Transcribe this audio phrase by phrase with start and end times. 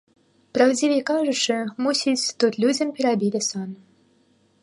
[0.57, 1.57] Праўдзівей кажучы,
[1.87, 3.69] мусіць, тут людзям перабілі сон.